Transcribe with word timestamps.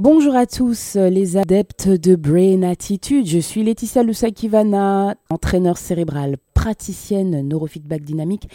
Bonjour 0.00 0.36
à 0.36 0.46
tous 0.46 0.94
les 0.94 1.36
adeptes 1.36 1.88
de 1.88 2.14
Brain 2.14 2.62
Attitude. 2.62 3.26
Je 3.26 3.40
suis 3.40 3.64
Laetitia 3.64 4.04
Lusakivana, 4.04 5.16
entraîneur 5.28 5.76
cérébral, 5.76 6.36
praticienne 6.58 7.46
neurofeedback 7.46 8.02
dynamique 8.02 8.48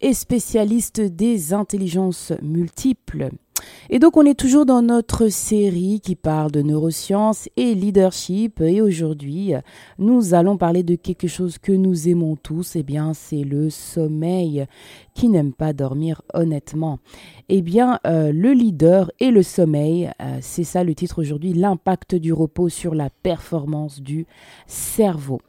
et 0.00 0.14
spécialiste 0.14 1.00
des 1.00 1.52
intelligences 1.52 2.32
multiples. 2.40 3.30
Et 3.90 3.98
donc 3.98 4.16
on 4.16 4.24
est 4.24 4.38
toujours 4.38 4.64
dans 4.64 4.80
notre 4.80 5.26
série 5.26 6.00
qui 6.00 6.14
parle 6.14 6.52
de 6.52 6.62
neurosciences 6.62 7.48
et 7.56 7.74
leadership 7.74 8.60
et 8.60 8.80
aujourd'hui 8.80 9.54
nous 9.98 10.34
allons 10.34 10.56
parler 10.56 10.84
de 10.84 10.94
quelque 10.94 11.26
chose 11.26 11.58
que 11.58 11.72
nous 11.72 12.08
aimons 12.08 12.36
tous, 12.36 12.76
et 12.76 12.80
eh 12.80 12.82
bien 12.84 13.12
c'est 13.12 13.42
le 13.42 13.70
sommeil. 13.70 14.66
Qui 15.14 15.28
n'aime 15.28 15.52
pas 15.52 15.72
dormir 15.72 16.22
honnêtement? 16.34 17.00
Eh 17.48 17.60
bien 17.60 17.98
euh, 18.06 18.30
le 18.30 18.52
leader 18.52 19.10
et 19.18 19.32
le 19.32 19.42
sommeil, 19.42 20.12
euh, 20.22 20.38
c'est 20.40 20.62
ça 20.62 20.84
le 20.84 20.94
titre 20.94 21.20
aujourd'hui, 21.20 21.54
l'impact 21.54 22.14
du 22.14 22.32
repos 22.32 22.68
sur 22.68 22.94
la 22.94 23.10
performance 23.10 24.00
du 24.00 24.26
cerveau. 24.68 25.40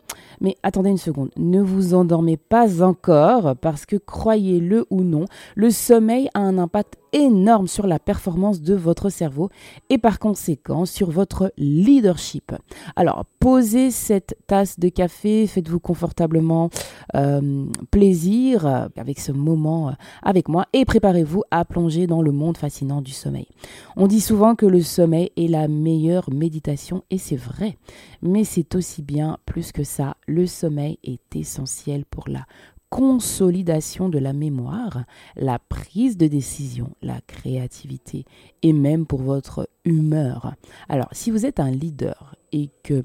Mais 0.42 0.56
attendez 0.64 0.90
une 0.90 0.98
seconde, 0.98 1.32
ne 1.38 1.62
vous 1.62 1.94
endormez 1.94 2.38
pas 2.38 2.82
encore 2.82 3.56
parce 3.58 3.86
que 3.86 3.98
croyez-le 3.98 4.86
ou 4.90 5.04
non, 5.04 5.26
le 5.56 5.70
sommeil 5.70 6.30
a 6.34 6.40
un 6.40 6.58
impact 6.58 6.98
énorme 7.14 7.68
sur 7.68 7.88
la 7.88 8.00
performance 8.00 8.62
de 8.62 8.74
votre 8.74 9.10
cerveau 9.10 9.50
et 9.90 9.98
par 9.98 10.20
conséquent 10.20 10.86
sur 10.86 11.12
votre 11.12 11.52
leadership. 11.58 12.54
Alors, 12.96 13.26
posez 13.40 13.92
cette 13.92 14.38
tasse 14.48 14.80
de 14.80 14.90
café, 14.90 15.48
faites-vous 15.48 15.80
confortablement 15.80 16.70
euh, 17.16 17.66
plaisir 17.92 18.90
avec 18.96 19.20
ce 19.20 19.32
moment 19.32 19.90
euh, 19.90 19.92
avec 20.24 20.48
moi 20.48 20.66
et 20.74 20.86
préparez-vous 20.86 21.44
à 21.52 21.66
plonger 21.66 22.08
dans 22.08 22.22
le 22.22 22.32
monde 22.32 22.58
fascinant 22.58 23.02
du 23.02 23.12
sommeil. 23.12 23.48
On 23.96 24.08
dit 24.08 24.22
souvent 24.22 24.56
que 24.56 24.66
le 24.66 24.82
sommeil 24.82 25.32
est 25.38 25.48
la 25.48 25.68
meilleure 25.68 26.30
méditation 26.32 27.04
et 27.10 27.18
c'est 27.18 27.36
vrai, 27.36 27.78
mais 28.22 28.44
c'est 28.44 28.76
aussi 28.76 29.02
bien 29.02 29.38
plus 29.46 29.72
que 29.72 29.84
ça. 29.84 30.16
Le 30.28 30.48
sommeil 30.48 31.00
est 31.04 31.36
essentiel 31.36 32.06
pour 32.06 32.28
la 32.28 32.46
consolidation 32.90 34.10
de 34.10 34.20
la 34.20 34.34
mémoire, 34.34 35.04
la 35.36 35.60
prise 35.60 36.18
de 36.18 36.28
décision, 36.28 36.90
la 37.02 37.22
créativité 37.28 38.26
et 38.62 38.74
même 38.74 39.06
pour 39.06 39.22
votre 39.22 39.70
humeur. 39.86 40.56
Alors, 40.88 41.10
si 41.12 41.32
vous 41.32 41.46
êtes 41.46 41.60
un 41.60 41.72
leader 41.72 42.36
et 42.52 42.70
que 42.84 43.04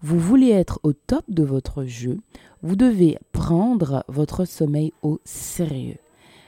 vous 0.00 0.18
voulez 0.18 0.50
être 0.50 0.80
au 0.82 0.92
top 0.92 1.24
de 1.28 1.42
votre 1.42 1.84
jeu, 1.84 2.18
vous 2.62 2.76
devez 2.76 3.18
prendre 3.32 4.04
votre 4.08 4.44
sommeil 4.44 4.92
au 5.02 5.20
sérieux. 5.24 5.98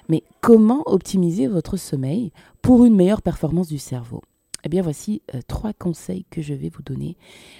Mais 0.09 0.23
comment 0.41 0.83
optimiser 0.87 1.47
votre 1.47 1.77
sommeil 1.77 2.33
pour 2.63 2.85
une 2.85 2.97
meilleure 2.97 3.23
performance 3.23 3.69
du 3.69 3.79
cerveau? 3.79 4.23
Eh 4.65 4.69
bien, 4.69 4.83
voici 4.83 5.23
euh, 5.35 5.41
trois 5.47 5.73
conseils 5.73 6.27
que 6.31 6.43
je 6.43 6.53
vais 6.53 6.69
vous 6.69 6.83
donner. 6.83 7.17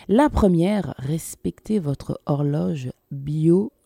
La 0.09 0.29
première, 0.29 0.95
respectez 0.99 1.79
votre 1.79 2.21
horloge 2.27 2.91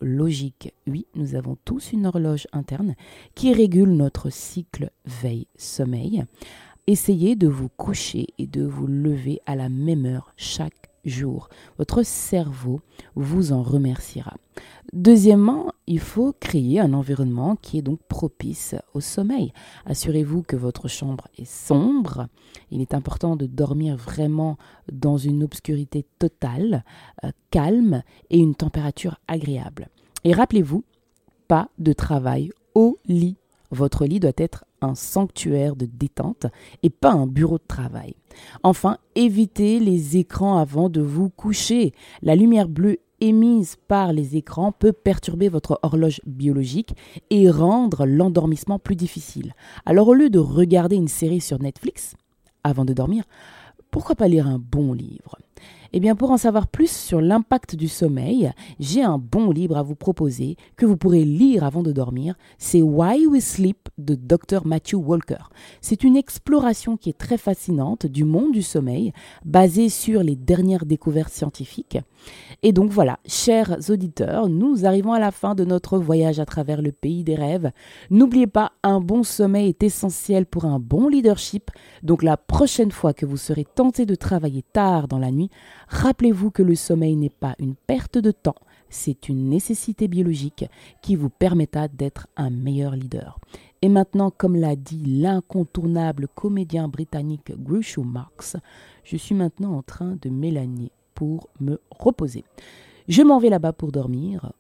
biologique. 0.04 0.74
Oui, 0.86 1.06
nous 1.14 1.34
avons 1.34 1.56
tous 1.64 1.92
une 1.92 2.06
horloge 2.06 2.46
interne 2.52 2.94
qui 3.34 3.52
régule 3.52 3.90
notre 3.90 4.30
cycle 4.30 4.90
veille-sommeil. 5.06 6.24
Essayez 6.86 7.36
de 7.36 7.48
vous 7.48 7.70
coucher 7.70 8.26
et 8.38 8.46
de 8.46 8.62
vous 8.62 8.86
lever 8.86 9.40
à 9.46 9.56
la 9.56 9.68
même 9.68 10.04
heure 10.04 10.34
chaque 10.36 10.90
jour. 11.04 11.48
Votre 11.78 12.02
cerveau 12.02 12.80
vous 13.14 13.52
en 13.52 13.62
remerciera. 13.62 14.34
Deuxièmement, 14.92 15.72
il 15.86 15.98
faut 15.98 16.32
créer 16.38 16.80
un 16.80 16.92
environnement 16.92 17.56
qui 17.56 17.78
est 17.78 17.82
donc 17.82 18.00
propice 18.08 18.74
au 18.94 19.00
sommeil. 19.00 19.52
Assurez-vous 19.86 20.42
que 20.42 20.56
votre 20.56 20.88
chambre 20.88 21.28
est 21.36 21.50
sombre. 21.50 22.28
Il 22.70 22.80
est 22.80 22.94
important 22.94 23.36
de 23.36 23.46
dormir 23.46 23.96
vraiment 23.96 24.56
dans 24.92 25.16
une 25.16 25.42
obscurité 25.42 26.06
totale, 26.18 26.84
euh, 27.24 27.30
calme 27.50 28.02
et 28.30 28.38
une 28.38 28.54
température 28.54 29.18
agréable. 29.26 29.88
Et 30.22 30.32
rappelez-vous, 30.32 30.84
pas 31.48 31.68
de 31.78 31.92
travail 31.92 32.50
au 32.74 32.98
lit. 33.06 33.36
Votre 33.74 34.06
lit 34.06 34.20
doit 34.20 34.30
être 34.36 34.64
un 34.80 34.94
sanctuaire 34.94 35.74
de 35.74 35.86
détente 35.86 36.46
et 36.84 36.90
pas 36.90 37.10
un 37.10 37.26
bureau 37.26 37.58
de 37.58 37.66
travail. 37.66 38.14
Enfin, 38.62 38.98
évitez 39.16 39.80
les 39.80 40.16
écrans 40.16 40.58
avant 40.58 40.88
de 40.88 41.00
vous 41.00 41.28
coucher. 41.28 41.92
La 42.22 42.36
lumière 42.36 42.68
bleue 42.68 42.98
émise 43.20 43.74
par 43.88 44.12
les 44.12 44.36
écrans 44.36 44.70
peut 44.70 44.92
perturber 44.92 45.48
votre 45.48 45.80
horloge 45.82 46.20
biologique 46.24 46.94
et 47.30 47.50
rendre 47.50 48.06
l'endormissement 48.06 48.78
plus 48.78 48.94
difficile. 48.94 49.54
Alors 49.86 50.06
au 50.06 50.14
lieu 50.14 50.30
de 50.30 50.38
regarder 50.38 50.94
une 50.94 51.08
série 51.08 51.40
sur 51.40 51.60
Netflix 51.60 52.14
avant 52.62 52.84
de 52.84 52.92
dormir, 52.92 53.24
pourquoi 53.90 54.14
pas 54.14 54.28
lire 54.28 54.46
un 54.46 54.60
bon 54.60 54.92
livre? 54.92 55.36
Eh 55.96 56.00
bien, 56.00 56.16
pour 56.16 56.32
en 56.32 56.36
savoir 56.36 56.66
plus 56.66 56.90
sur 56.90 57.20
l'impact 57.20 57.76
du 57.76 57.86
sommeil, 57.86 58.50
j'ai 58.80 59.04
un 59.04 59.16
bon 59.16 59.52
livre 59.52 59.76
à 59.76 59.84
vous 59.84 59.94
proposer 59.94 60.56
que 60.76 60.86
vous 60.86 60.96
pourrez 60.96 61.24
lire 61.24 61.62
avant 61.62 61.84
de 61.84 61.92
dormir. 61.92 62.34
C'est 62.58 62.82
Why 62.82 63.28
We 63.28 63.40
Sleep 63.40 63.88
de 63.96 64.16
Dr. 64.16 64.66
Matthew 64.66 64.94
Walker. 64.96 65.44
C'est 65.80 66.02
une 66.02 66.16
exploration 66.16 66.96
qui 66.96 67.10
est 67.10 67.16
très 67.16 67.38
fascinante 67.38 68.06
du 68.06 68.24
monde 68.24 68.50
du 68.50 68.62
sommeil, 68.62 69.12
basée 69.44 69.88
sur 69.88 70.24
les 70.24 70.34
dernières 70.34 70.84
découvertes 70.84 71.32
scientifiques. 71.32 71.98
Et 72.64 72.72
donc 72.72 72.90
voilà, 72.90 73.20
chers 73.24 73.78
auditeurs, 73.88 74.48
nous 74.48 74.86
arrivons 74.86 75.12
à 75.12 75.20
la 75.20 75.30
fin 75.30 75.54
de 75.54 75.64
notre 75.64 75.98
voyage 75.98 76.40
à 76.40 76.46
travers 76.46 76.82
le 76.82 76.90
pays 76.90 77.22
des 77.22 77.36
rêves. 77.36 77.70
N'oubliez 78.10 78.48
pas, 78.48 78.72
un 78.82 79.00
bon 79.00 79.22
sommeil 79.22 79.68
est 79.68 79.84
essentiel 79.84 80.46
pour 80.46 80.64
un 80.64 80.80
bon 80.80 81.08
leadership. 81.08 81.70
Donc 82.02 82.24
la 82.24 82.36
prochaine 82.36 82.90
fois 82.90 83.12
que 83.12 83.26
vous 83.26 83.36
serez 83.36 83.64
tenté 83.64 84.06
de 84.06 84.16
travailler 84.16 84.62
tard 84.62 85.06
dans 85.06 85.18
la 85.18 85.30
nuit, 85.30 85.50
Rappelez-vous 85.94 86.50
que 86.50 86.64
le 86.64 86.74
sommeil 86.74 87.14
n'est 87.14 87.30
pas 87.30 87.54
une 87.60 87.76
perte 87.76 88.18
de 88.18 88.32
temps, 88.32 88.56
c'est 88.90 89.28
une 89.28 89.48
nécessité 89.48 90.08
biologique 90.08 90.64
qui 91.00 91.14
vous 91.14 91.30
permettra 91.30 91.86
d'être 91.86 92.26
un 92.36 92.50
meilleur 92.50 92.96
leader. 92.96 93.38
Et 93.80 93.88
maintenant, 93.88 94.32
comme 94.36 94.56
l'a 94.56 94.74
dit 94.74 95.04
l'incontournable 95.06 96.26
comédien 96.34 96.88
britannique 96.88 97.52
Groucho 97.56 98.02
Marx, 98.02 98.56
je 99.04 99.16
suis 99.16 99.36
maintenant 99.36 99.76
en 99.76 99.82
train 99.82 100.18
de 100.20 100.30
m'éloigner 100.30 100.90
pour 101.14 101.48
me 101.60 101.80
reposer. 101.90 102.44
Je 103.06 103.22
m'en 103.22 103.38
vais 103.38 103.48
là-bas 103.48 103.72
pour 103.72 103.92
dormir 103.92 104.52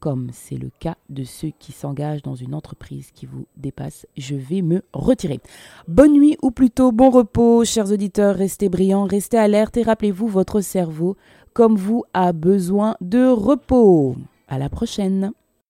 comme 0.00 0.30
c'est 0.32 0.56
le 0.56 0.70
cas 0.78 0.96
de 1.08 1.24
ceux 1.24 1.50
qui 1.58 1.72
s'engagent 1.72 2.22
dans 2.22 2.34
une 2.34 2.54
entreprise 2.54 3.10
qui 3.12 3.26
vous 3.26 3.46
dépasse, 3.56 4.06
je 4.16 4.34
vais 4.34 4.62
me 4.62 4.82
retirer. 4.92 5.40
Bonne 5.86 6.12
nuit 6.12 6.36
ou 6.42 6.50
plutôt 6.50 6.92
bon 6.92 7.10
repos, 7.10 7.64
chers 7.64 7.90
auditeurs, 7.90 8.36
restez 8.36 8.68
brillants, 8.68 9.04
restez 9.04 9.38
alertes 9.38 9.76
et 9.76 9.82
rappelez-vous, 9.82 10.28
votre 10.28 10.60
cerveau, 10.60 11.16
comme 11.52 11.76
vous, 11.76 12.04
a 12.14 12.32
besoin 12.32 12.96
de 13.00 13.26
repos. 13.28 14.16
À 14.48 14.58
la 14.58 14.68
prochaine. 14.68 15.32